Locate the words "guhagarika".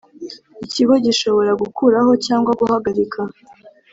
2.59-3.19